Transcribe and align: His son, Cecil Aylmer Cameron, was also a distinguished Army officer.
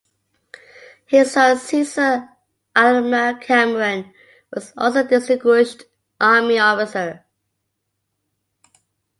His 1.05 1.31
son, 1.33 1.59
Cecil 1.59 2.27
Aylmer 2.75 3.35
Cameron, 3.37 4.11
was 4.51 4.73
also 4.75 5.01
a 5.01 5.03
distinguished 5.03 5.83
Army 6.19 6.57
officer. 6.57 7.23